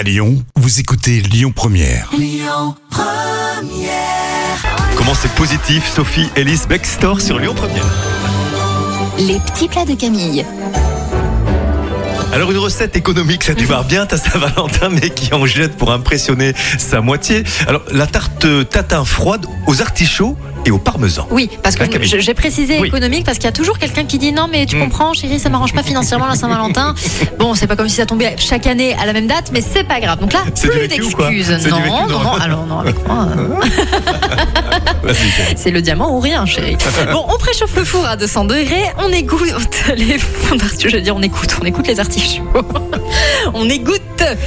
À 0.00 0.02
Lyon, 0.02 0.42
vous 0.56 0.80
écoutez 0.80 1.20
Lyon 1.20 1.52
Première. 1.54 2.10
Comment 4.96 5.12
c'est 5.12 5.30
positif, 5.32 5.86
Sophie 5.86 6.30
Ellis 6.36 6.60
Bextor 6.66 7.20
sur 7.20 7.38
Lyon 7.38 7.52
Première. 7.54 7.84
Les 9.18 9.38
petits 9.40 9.68
plats 9.68 9.84
de 9.84 9.94
Camille. 9.94 10.46
Alors 12.32 12.50
une 12.50 12.56
recette 12.56 12.96
économique, 12.96 13.42
ça 13.42 13.52
démarre 13.52 13.84
bien, 13.84 14.06
t'as 14.06 14.16
Saint-Valentin, 14.16 14.88
mais 14.88 15.10
qui 15.10 15.34
en 15.34 15.44
jette 15.44 15.76
pour 15.76 15.90
impressionner 15.92 16.54
sa 16.78 17.02
moitié. 17.02 17.42
Alors 17.66 17.82
la 17.90 18.06
tarte 18.06 18.46
tatin 18.70 19.04
froide 19.04 19.44
aux 19.66 19.82
artichauts 19.82 20.38
et 20.66 20.70
au 20.70 20.78
parmesan. 20.78 21.26
Oui, 21.30 21.50
parce 21.62 21.76
que 21.76 21.84
Ah, 21.84 21.98
j'ai 22.18 22.34
précisé 22.34 22.78
Oui. 22.80 22.88
économique 22.88 23.24
parce 23.24 23.38
qu'il 23.38 23.44
y 23.46 23.48
a 23.48 23.52
toujours 23.52 23.78
quelqu'un 23.78 24.04
qui 24.04 24.18
dit 24.18 24.32
non 24.32 24.46
mais 24.50 24.66
tu 24.66 24.76
Mm. 24.76 24.80
comprends 24.80 25.12
chérie 25.14 25.38
ça 25.38 25.48
m'arrange 25.48 25.72
pas 25.72 25.82
financièrement 25.82 26.26
la 26.26 26.34
Saint-Valentin. 26.36 26.94
bon 27.38 27.54
c'est 27.54 27.66
pas 27.66 27.76
comme 27.76 27.88
si 27.88 27.96
ça 27.96 28.06
tombait 28.06 28.34
chaque 28.38 28.66
année 28.66 28.94
à 29.00 29.06
la 29.06 29.12
même 29.12 29.26
date 29.26 29.50
mais 29.52 29.60
c'est 29.62 29.84
pas 29.84 30.00
grave. 30.00 30.20
Donc 30.20 30.32
là 30.32 30.40
plus 30.60 30.88
d'excuses. 30.88 31.48
Du 31.62 31.68
Non 31.70 31.76
vécu, 31.78 31.88
non 31.88 32.08
non 32.08 32.20
non 32.20 32.32
alors 32.34 32.66
non 32.66 32.78
avec 32.80 33.06
moi. 33.06 33.26
euh. 33.36 33.48
C'est 35.56 35.70
le 35.70 35.82
diamant 35.82 36.14
ou 36.16 36.20
rien, 36.20 36.46
chérie. 36.46 36.76
Bon, 37.12 37.24
on 37.28 37.36
préchauffe 37.38 37.74
le 37.76 37.84
four 37.84 38.04
à 38.06 38.16
200 38.16 38.44
degrés, 38.44 38.84
on 38.98 39.08
égoutte 39.12 39.52
les. 39.96 40.18
Je 40.78 40.96
veux 40.96 41.00
dire, 41.02 41.16
on 41.16 41.22
écoute, 41.22 41.56
on 41.60 41.64
écoute 41.64 41.86
les 41.86 41.98
artichauts. 42.00 42.42
On 43.54 43.68
égoutte 43.68 44.00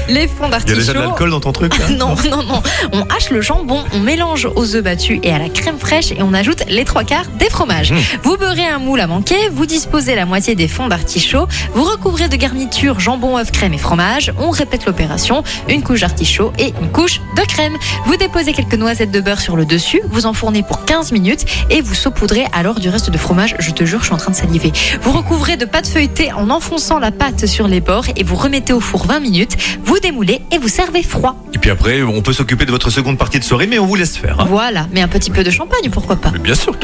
les 0.07 0.27
fonds 0.27 0.43
Il 0.43 0.43
y 0.43 0.47
a 0.47 0.49
d'artichaut. 0.51 0.75
déjà 0.79 0.93
de 0.93 0.99
l'alcool 0.99 1.31
dans 1.31 1.39
ton 1.39 1.51
truc 1.51 1.77
là 1.77 1.89
Non, 1.89 2.15
non, 2.29 2.43
non. 2.43 2.61
On 2.91 3.01
hache 3.03 3.29
le 3.31 3.41
jambon, 3.41 3.83
on 3.93 3.99
mélange 3.99 4.47
aux 4.55 4.75
œufs 4.75 4.83
battus 4.83 5.19
et 5.23 5.31
à 5.31 5.39
la 5.39 5.49
crème 5.49 5.77
fraîche 5.79 6.11
et 6.11 6.21
on 6.21 6.33
ajoute 6.33 6.63
les 6.67 6.85
trois 6.85 7.03
quarts 7.03 7.25
des 7.39 7.49
fromages. 7.49 7.91
Mmh. 7.91 7.97
Vous 8.23 8.37
beurrez 8.37 8.65
un 8.65 8.79
moule 8.79 8.99
à 8.99 9.07
manquer, 9.07 9.49
vous 9.51 9.65
disposez 9.65 10.15
la 10.15 10.25
moitié 10.25 10.55
des 10.55 10.67
fonds 10.67 10.87
d'artichaut, 10.87 11.47
vous 11.73 11.83
recouvrez 11.83 12.27
de 12.29 12.35
garniture 12.35 12.99
jambon, 12.99 13.37
œuf, 13.37 13.51
crème 13.51 13.73
et 13.73 13.77
fromage. 13.77 14.31
On 14.39 14.49
répète 14.51 14.85
l'opération, 14.85 15.43
une 15.69 15.81
couche 15.83 16.01
d'artichaut 16.01 16.53
et 16.59 16.73
une 16.81 16.91
couche 16.91 17.19
de 17.35 17.41
crème. 17.41 17.75
Vous 18.05 18.15
déposez 18.15 18.53
quelques 18.53 18.75
noisettes 18.75 19.11
de 19.11 19.21
beurre 19.21 19.41
sur 19.41 19.55
le 19.55 19.65
dessus, 19.65 20.01
vous 20.09 20.25
enfournez 20.25 20.63
pour 20.63 20.85
15 20.85 21.11
minutes 21.11 21.45
et 21.69 21.81
vous 21.81 21.95
saupoudrez 21.95 22.45
alors 22.53 22.79
du 22.79 22.89
reste 22.89 23.09
de 23.09 23.17
fromage. 23.17 23.55
Je 23.59 23.71
te 23.71 23.83
jure, 23.85 23.99
je 23.99 24.05
suis 24.05 24.13
en 24.13 24.17
train 24.17 24.31
de 24.31 24.35
saliver. 24.35 24.71
Vous 25.01 25.11
recouvrez 25.11 25.57
de 25.57 25.65
pâte 25.65 25.87
feuilletée 25.87 26.31
en 26.31 26.49
enfonçant 26.49 26.99
la 26.99 27.11
pâte 27.11 27.45
sur 27.47 27.67
les 27.67 27.81
bords 27.81 28.05
et 28.15 28.23
vous 28.23 28.35
remettez 28.35 28.73
au 28.73 28.79
four 28.79 28.92
20 28.97 29.19
minutes. 29.19 29.57
Vous 29.83 29.99
démoulez 29.99 30.41
et 30.51 30.57
vous 30.57 30.67
servez 30.67 31.03
froid. 31.03 31.43
Et 31.53 31.57
puis 31.57 31.69
après, 31.69 32.01
on 32.03 32.21
peut 32.21 32.33
s'occuper 32.33 32.65
de 32.65 32.71
votre 32.71 32.89
seconde 32.89 33.17
partie 33.17 33.39
de 33.39 33.43
soirée, 33.43 33.67
mais 33.67 33.79
on 33.79 33.85
vous 33.85 33.95
laisse 33.95 34.17
faire. 34.17 34.39
hein. 34.39 34.45
Voilà, 34.49 34.87
mais 34.91 35.01
un 35.01 35.07
petit 35.07 35.31
peu 35.31 35.43
de 35.43 35.51
champagne, 35.51 35.89
pourquoi 35.91 36.15
pas 36.15 36.31
Mais 36.31 36.39
bien 36.39 36.55
sûr. 36.55 36.75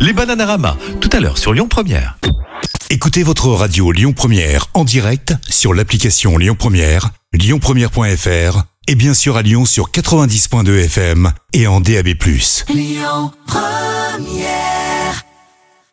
Les 0.00 0.12
Bananarama, 0.12 0.76
tout 1.00 1.10
à 1.12 1.20
l'heure 1.20 1.38
sur 1.38 1.52
Lyon 1.52 1.68
Première. 1.68 2.16
Écoutez 2.90 3.22
votre 3.22 3.48
radio 3.48 3.92
Lyon 3.92 4.12
Première 4.12 4.66
en 4.74 4.84
direct 4.84 5.34
sur 5.48 5.74
l'application 5.74 6.36
Lyon 6.38 6.56
Première, 6.58 7.10
lyonpremière.fr 7.32 8.64
et 8.88 8.94
bien 8.96 9.14
sûr 9.14 9.36
à 9.36 9.42
Lyon 9.42 9.64
sur 9.64 9.90
90.2 9.90 10.84
FM 10.86 11.30
et 11.52 11.66
en 11.68 11.80
DAB+. 11.80 12.08
Lyon 12.68 13.30
Première 13.46 14.89